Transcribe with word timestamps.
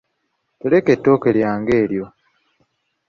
Teleka 0.59 0.89
ettooke 0.95 1.29
lyange 1.37 1.73
eryo. 1.83 2.05